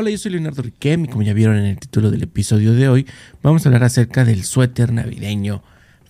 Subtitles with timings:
[0.00, 2.88] Hola, yo soy Leonardo Riquem y como ya vieron en el título del episodio de
[2.88, 3.06] hoy,
[3.42, 5.62] vamos a hablar acerca del suéter navideño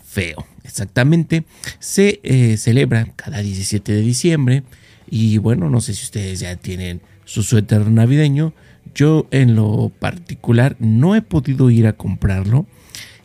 [0.06, 0.46] feo.
[0.62, 1.42] Exactamente,
[1.80, 4.62] se eh, celebra cada 17 de diciembre
[5.10, 8.52] y bueno, no sé si ustedes ya tienen su suéter navideño.
[8.94, 12.66] Yo en lo particular no he podido ir a comprarlo,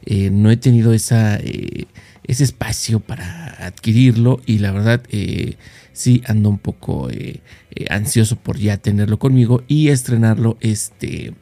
[0.04, 1.86] eh, no he tenido esa, eh,
[2.28, 5.02] ese espacio para adquirirlo y la verdad
[5.96, 11.34] sí ando un poco eh, eh, ansioso por ya tenerlo conmigo y estrenarlo este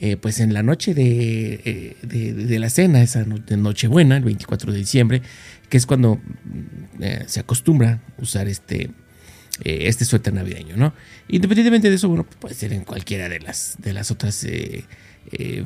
[0.00, 5.22] eh, pues en la noche de, la cena, esa noche Nochebuena, el 24 de diciembre,
[5.68, 8.90] que es cuando mm, se acostumbra usar este,
[9.62, 10.92] este suéter navideño, ¿no?
[11.28, 14.44] Independientemente de eso, bueno, puede ser en cualquiera de las, de las otras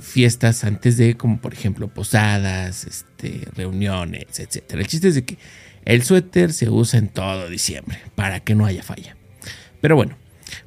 [0.01, 4.81] fiestas antes de, como por ejemplo, posadas, este, reuniones, etcétera.
[4.81, 5.39] El chiste es de que
[5.87, 9.17] el suéter se usa en todo diciembre para que no haya falla.
[9.81, 10.17] Pero bueno,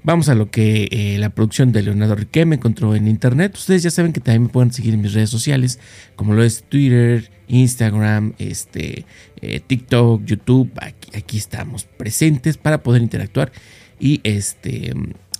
[0.02, 3.54] vamos a lo que eh, la producción de Leonardo Riquet me encontró en internet.
[3.56, 5.78] Ustedes ya saben que también me pueden seguir en mis redes sociales,
[6.16, 9.06] como lo es Twitter, Instagram, este,
[9.42, 10.72] eh, TikTok, YouTube.
[11.14, 13.52] Aquí, estamos presentes para poder interactuar
[14.00, 14.94] y este,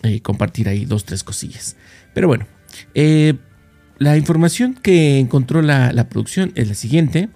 [0.04, 1.78] eh, compartir ahí dos, tres cosillas.
[2.14, 2.48] Pero bueno,
[2.94, 7.30] la información que encontró la, la producción es la siguiente.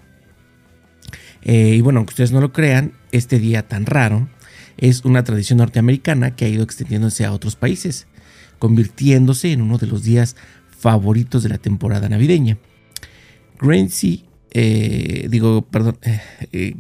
[1.43, 4.29] Eh, y bueno, aunque ustedes no lo crean, este día tan raro
[4.77, 8.07] es una tradición norteamericana que ha ido extendiéndose a otros países,
[8.59, 10.35] convirtiéndose en uno de los días
[10.69, 12.57] favoritos de la temporada navideña.
[14.51, 15.97] Eh, digo, perdón,
[16.51, 16.75] eh,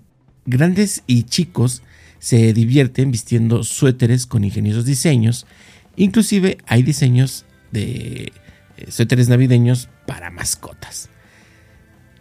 [0.45, 1.83] grandes y chicos
[2.19, 5.45] se divierten vistiendo suéteres con ingeniosos diseños.
[5.95, 8.31] Inclusive hay diseños de
[8.87, 11.09] suéteres navideños para mascotas.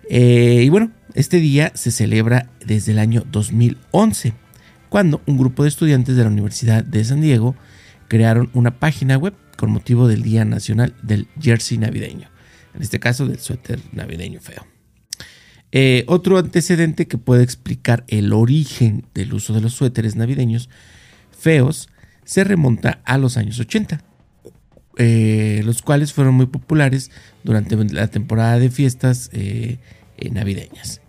[0.09, 4.33] y bueno, este día se celebra desde el año 2011,
[4.89, 7.55] cuando un grupo de estudiantes de la Universidad de San Diego
[8.09, 12.29] crearon una página web con motivo del Día Nacional del Jersey Navideño,
[12.75, 14.67] en este caso del suéter navideño feo.
[15.71, 20.69] Eh, otro antecedente que puede explicar el origen del uso de los suéteres navideños
[21.31, 21.89] feos
[22.25, 24.05] se remonta a los años 80,
[24.99, 27.11] eh, los cuales fueron muy populares
[27.45, 29.79] durante la temporada de fiestas eh,
[30.31, 31.01] navideñas.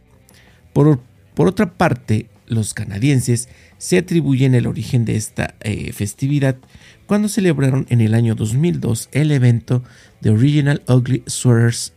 [0.74, 1.00] Por,
[1.36, 6.58] otra parte, los canadienses se atribuyen el origen de esta eh, festividad
[7.06, 9.84] cuando celebraron en el año 2002 el evento
[10.22, 11.94] The Original Ugly Sweaters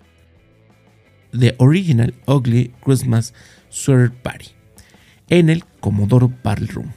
[1.39, 3.35] The Original Ugly Christmas
[3.69, 4.49] Sweater Party
[5.29, 6.29] en el Commodore
[6.73, 6.93] Room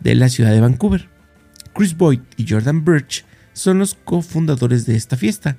[0.00, 1.08] de la ciudad de Vancouver.
[1.74, 3.24] Chris Boyd y Jordan Birch
[3.54, 5.56] son los cofundadores de esta fiesta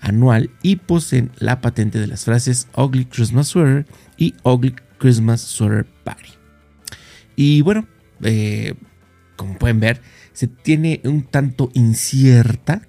[0.00, 3.86] anual y poseen la patente de las frases Ugly Christmas Sweater
[4.16, 6.30] y Ugly Christmas Sweater Party.
[7.34, 7.86] Y bueno,
[8.22, 8.74] eh,
[9.36, 10.00] como pueden ver,
[10.32, 12.82] se tiene un tanto incierta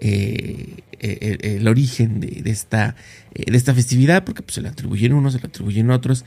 [0.00, 2.96] eh, el, origen de, esta,
[3.34, 6.24] eh, de esta festividad, porque pues, se le atribuyen unos, se le atribuyen otros.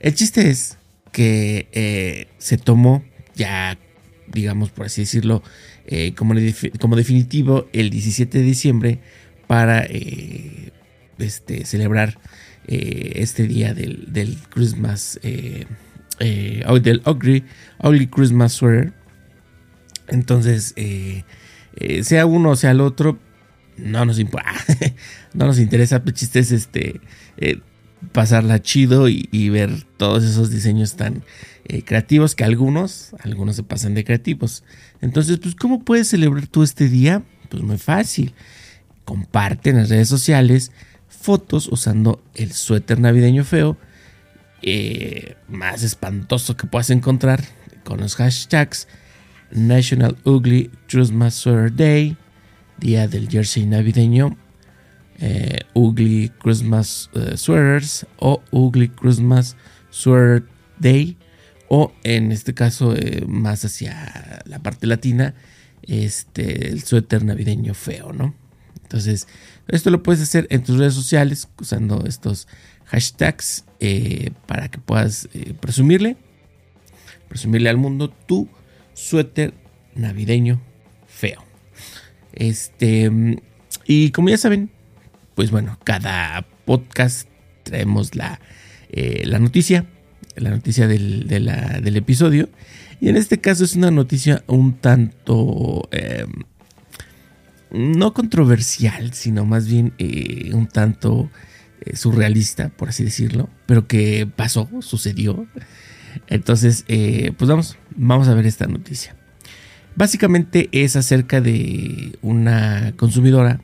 [0.00, 0.78] El chiste es
[1.12, 3.04] que se tomó
[3.34, 3.78] ya,
[4.32, 5.42] digamos por así decirlo,
[6.16, 6.34] como,
[6.80, 8.98] como, definitivo el 17 de diciembre
[9.46, 9.86] para
[11.18, 12.18] este, celebrar
[12.66, 15.66] eh, este día del, Christmas, eh,
[16.20, 18.92] eh, del ugly, Christmas Sweater.
[20.08, 20.74] Entonces,
[22.02, 23.18] sea uno o sea el otro,
[23.76, 24.18] no nos
[25.34, 26.02] no nos interesa.
[26.04, 27.00] El chiste es este,
[28.12, 31.24] pasarla chido y, ver todos esos diseños tan
[31.84, 34.64] creativos que algunos, algunos se pasan de creativos.
[35.00, 37.22] Entonces, pues, ¿cómo puedes celebrar tú este día?
[37.48, 38.34] Pues muy fácil.
[39.04, 40.72] Comparte en las redes sociales
[41.08, 43.76] fotos usando el suéter navideño feo
[44.62, 47.42] eh, más espantoso que puedas encontrar
[47.84, 48.86] con los hashtags
[49.50, 52.16] National Ugly Christmas Sweater Day,
[52.78, 54.36] Día del Jersey Navideño,
[55.18, 59.56] eh, Ugly Christmas eh, Sweaters o Ugly Christmas
[59.90, 60.44] Sweater
[60.78, 61.16] Day
[61.74, 62.94] o en este caso
[63.26, 65.34] más hacia la parte latina
[65.82, 68.34] este el suéter navideño feo, ¿no?
[68.82, 69.26] Entonces,
[69.68, 72.46] esto lo puedes hacer en tus redes sociales usando estos
[72.84, 76.18] hashtags eh, para que puedas eh, presumirle,
[77.28, 78.50] presumirle al mundo tu
[78.92, 79.54] suéter
[79.94, 80.60] navideño
[81.06, 81.42] feo.
[82.34, 83.10] Este,
[83.86, 84.70] y como ya saben,
[85.34, 87.30] pues bueno, cada podcast
[87.62, 88.40] traemos la,
[88.90, 89.86] eh, la noticia,
[90.36, 92.48] la noticia del, del, episodio.
[93.00, 96.30] Y en este caso es una noticia un tanto em,
[97.70, 101.30] no controversial, sino más bien eh, un tanto
[101.80, 105.46] eh, surrealista, por así decirlo, pero que pasó, sucedió.
[106.28, 109.16] Entonces, eh, pues vamos, vamos a ver esta noticia.
[109.94, 113.60] Básicamente es acerca de una consumidora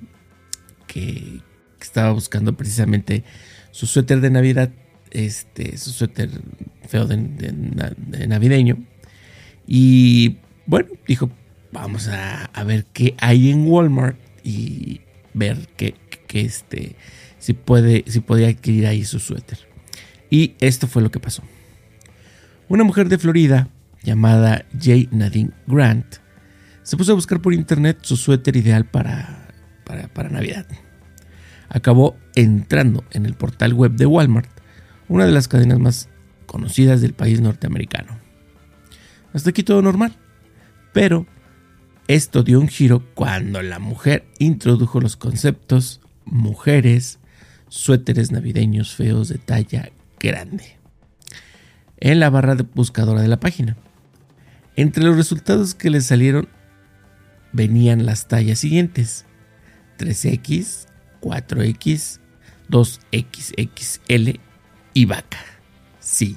[0.87, 1.43] que,
[1.81, 3.25] estaba buscando precisamente
[3.71, 4.71] su suéter de Navidad,
[5.13, 6.31] este, su suéter
[6.87, 7.19] feo de,
[8.27, 8.79] navideño.
[9.67, 11.31] Y bueno, dijo,
[11.73, 15.01] vamos a, ver qué hay en Walmart y
[15.35, 15.95] ver que,
[16.33, 16.97] este,
[17.39, 19.59] si puede, si podía adquirir ahí su suéter.
[20.31, 21.43] Y esto fue lo que pasó.
[22.69, 23.69] Una mujer de Florida
[24.03, 25.09] llamada J.
[25.11, 26.17] Nadine Grant
[26.83, 29.49] se puso a buscar por internet su suéter ideal para,
[29.85, 30.67] para, Navidad.
[31.69, 34.49] Acabó entrando en el portal web de Walmart,
[35.09, 36.09] una de las cadenas más
[36.47, 38.19] conocidas del país norteamericano.
[39.33, 40.17] Hasta aquí todo normal.
[40.93, 41.27] Pero
[42.09, 47.19] esto dio un giro cuando la mujer introdujo los conceptos mujeres,
[47.69, 50.79] suéteres navideños feos de talla grande
[52.01, 53.77] en la barra de buscadora de la página.
[54.77, 56.49] Entre los resultados que le salieron
[57.53, 59.27] venían las tallas siguientes:
[59.99, 60.87] 3X,
[61.21, 62.21] 4X,
[62.71, 64.41] 2XXL
[64.99, 65.39] y vaca.
[66.01, 66.37] Sí,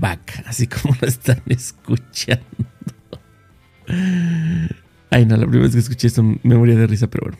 [0.00, 2.44] vaca, así como lo están escuchando.
[5.10, 7.38] Ay, no, la primera vez que escuché esto me moría de risa, pero bueno.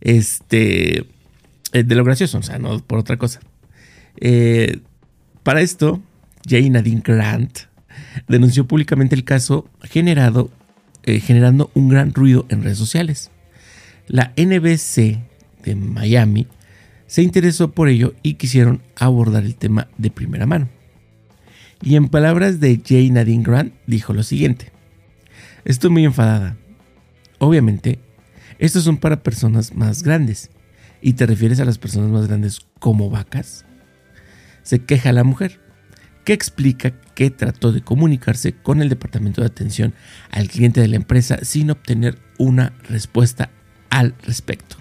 [0.00, 1.00] Este,
[1.72, 3.40] eh, de lo gracioso, o sea, no por otra cosa.
[4.18, 4.78] Eh,
[5.42, 6.00] para esto,
[6.48, 7.58] Jane Nadine Grant
[8.28, 10.50] denunció públicamente el caso generado
[11.02, 13.30] eh, generando un gran ruido en redes sociales.
[14.08, 15.18] La NBC
[15.62, 16.46] de Miami
[17.06, 20.68] se interesó por ello y quisieron abordar el tema de primera mano.
[21.82, 24.72] Y en palabras de Jay Nadine Grant dijo lo siguiente.
[25.64, 26.56] Estoy muy enfadada.
[27.38, 27.98] Obviamente,
[28.58, 30.50] estos son para personas más grandes.
[31.02, 33.64] ¿Y te refieres a las personas más grandes como vacas?
[34.62, 35.60] Se queja la mujer
[36.24, 39.94] que explica que trató de comunicarse con el departamento de atención
[40.30, 43.50] al cliente de la empresa sin obtener una respuesta
[43.90, 44.76] al respecto.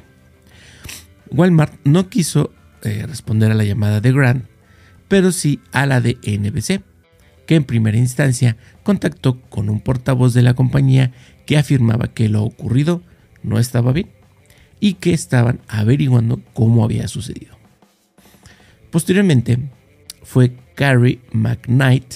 [1.31, 4.45] Walmart no quiso eh, responder a la llamada de Grant,
[5.07, 6.81] pero sí a la de NBC,
[7.45, 11.11] que en primera instancia contactó con un portavoz de la compañía
[11.45, 13.01] que afirmaba que lo ocurrido
[13.43, 14.09] no estaba bien
[14.79, 17.57] y que estaban averiguando cómo había sucedido.
[18.91, 19.59] Posteriormente,
[20.23, 22.15] fue Carrie McKnight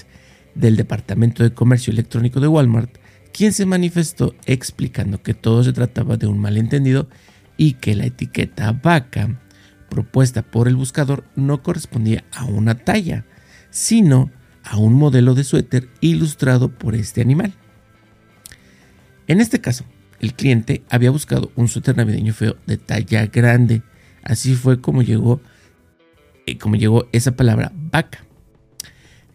[0.55, 2.97] del Departamento de Comercio Electrónico de Walmart
[3.31, 7.07] quien se manifestó explicando que todo se trataba de un malentendido
[7.59, 9.37] y que la etiqueta vaca
[9.89, 13.25] propuesta por el buscador no correspondía a una talla,
[13.69, 14.31] sino
[14.63, 17.53] a un modelo de suéter ilustrado por este animal.
[19.27, 19.83] En este caso,
[20.21, 23.83] el cliente había buscado un suéter navideño feo de talla grande.
[24.23, 25.41] Así fue como llegó
[26.45, 28.23] eh, como llegó esa palabra vaca.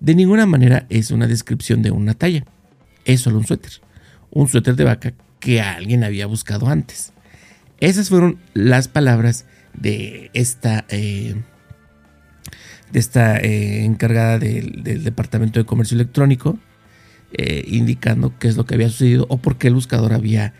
[0.00, 2.44] De ninguna manera es una descripción de una talla,
[3.04, 3.72] es solo un suéter,
[4.30, 7.13] un suéter de vaca que alguien había buscado antes.
[7.84, 11.34] Esas fueron las palabras de esta, eh,
[12.92, 16.58] de esta eh, encargada del, Departamento de Comercio Electrónico,
[17.66, 20.54] indicando qué es lo que había sucedido o por qué el buscador había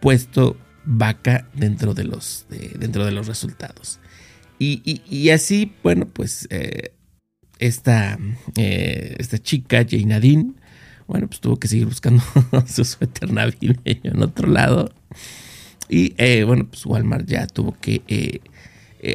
[0.00, 0.56] puesto
[0.86, 2.46] vaca dentro de los,
[2.78, 4.00] dentro de los resultados.
[4.58, 6.94] Y, así, bueno, pues eh,
[7.58, 8.18] esta,
[8.56, 10.54] eh, esta chica, Jane Nadine,
[11.06, 12.22] bueno, pues tuvo que seguir buscando
[12.66, 14.94] su suéter navideño en otro lado.
[15.88, 18.40] Y eh, bueno, pues Walmart ya tuvo que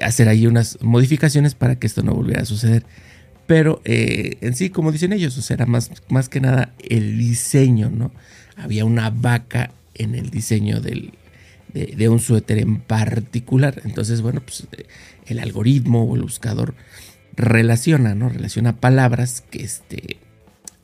[0.01, 2.85] hacer ahí unas modificaciones para que esto no volviera a suceder.
[3.47, 7.89] Pero en sí, como dicen ellos, o sea, era más, más que nada el diseño,
[7.89, 8.11] ¿no?
[8.55, 11.13] Había una vaca en el diseño del,
[11.73, 13.81] de, un suéter en particular.
[13.85, 14.85] Entonces, bueno, pues eh,
[15.27, 16.75] el algoritmo o el buscador
[17.35, 18.29] relaciona, ¿no?
[18.29, 20.17] Relaciona palabras que, este,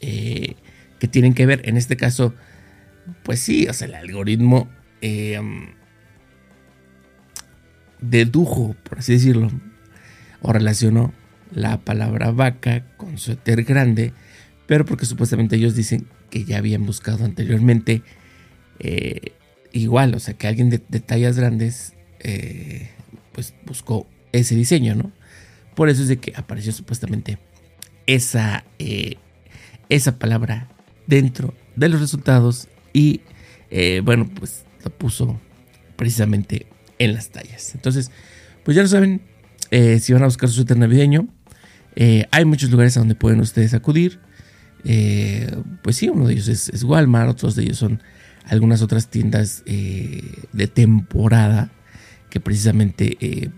[0.01, 0.55] eh,
[0.99, 1.67] que tienen que ver.
[1.67, 2.33] En este caso,
[3.23, 4.69] pues sí, o sea, el algoritmo
[5.05, 5.39] eh,
[8.01, 9.49] dedujo, por así decirlo,
[10.41, 11.13] o relacionó
[11.51, 14.13] la palabra vaca con suéter grande,
[14.67, 18.01] pero porque supuestamente ellos dicen que ya habían buscado anteriormente
[19.75, 22.89] igual, o sea, que alguien de, tallas grandes, eh,
[23.33, 25.11] pues buscó ese diseño, ¿no?
[25.75, 27.37] Por eso es de que apareció supuestamente
[28.07, 29.17] esa, eh,
[29.89, 30.69] esa palabra
[31.07, 33.21] dentro de los resultados y,
[33.69, 35.39] eh, bueno, pues puso
[35.95, 36.67] precisamente
[36.99, 37.73] en las tallas.
[37.75, 38.11] Entonces,
[38.63, 39.21] pues ya lo saben,
[39.99, 41.27] si van a buscar su suéter navideño,
[42.31, 44.19] hay muchos lugares a donde pueden ustedes acudir.
[45.81, 48.01] pues sí, uno de ellos es Walmart, otros de ellos son
[48.47, 50.21] algunas otras tiendas eh,
[50.53, 51.71] de temporada
[52.29, 53.49] que precisamente eh,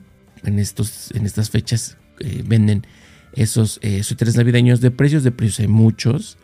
[0.43, 2.85] en, estos, en estas fechas eh, venden
[3.33, 6.37] esos suéteres navideños de precios, de precios hay muchos.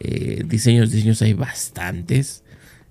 [0.00, 2.42] eh, diseños, diseños hay bastantes.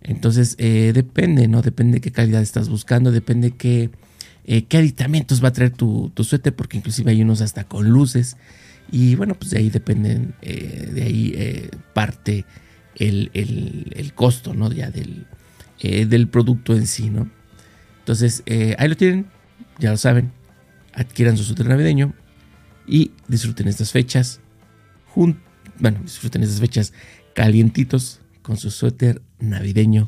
[0.08, 1.62] Entonces eh, depende, ¿no?
[1.62, 3.90] Depende qué calidad estás buscando, depende qué,
[4.46, 8.38] qué aditamentos va a traer tu, tu, suéter, porque inclusive hay unos hasta con luces.
[8.92, 12.46] Y bueno, pues de ahí dependen, de ahí parte
[12.96, 14.72] el, el, costo, ¿no?
[14.72, 15.26] Ya del,
[15.82, 17.28] del producto en sí, ¿no?
[17.98, 18.44] Entonces,
[18.78, 19.26] ahí lo tienen,
[19.80, 20.32] ya lo saben,
[20.94, 22.14] adquieran su suéter navideño
[22.86, 24.40] y disfruten estas fechas.
[25.16, 26.94] bueno, disfruten estas fechas
[27.34, 30.08] calientitos con su suéter navideño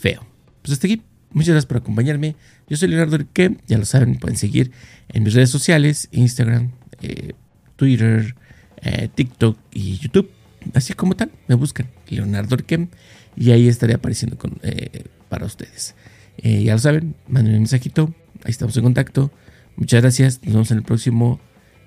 [0.00, 0.26] feo.
[0.62, 1.02] Pues hasta aquí.
[1.30, 2.34] Muchas gracias por acompañarme.
[2.66, 3.62] Yo soy Leonardo Riquet.
[3.66, 4.72] Ya lo saben, pueden seguir
[5.10, 6.70] en mis redes sociales: Instagram,
[7.02, 7.34] eh,
[7.76, 8.34] Twitter,
[8.80, 10.30] eh, TikTok y YouTube.
[10.72, 12.88] Así como tal, me buscan Leonardo Riquet
[13.36, 15.94] y ahí estaré apareciendo eh, para ustedes.
[16.42, 18.14] ya lo saben, manden un mensajito.
[18.44, 19.30] Ahí estamos en contacto.
[19.76, 20.40] Muchas gracias.
[20.42, 21.38] Nos vemos en el próximo,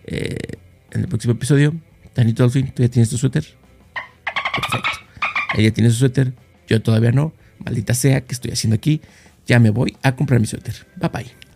[0.06, 1.74] en el próximo episodio.
[2.14, 3.71] Danito Dolphin, ¿tú ya tienes tu suéter?
[5.55, 6.34] Ella tiene su suéter.
[6.67, 7.34] Yo todavía no.
[7.63, 9.01] Maldita sea, que estoy haciendo aquí?
[9.46, 10.75] Ya me voy a comprar mi suéter.
[10.98, 11.50] Bye bye.